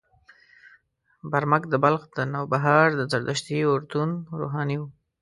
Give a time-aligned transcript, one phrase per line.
[1.31, 4.83] برمک د بلخ د نوبهار د زردشتي اورتون روحاني و.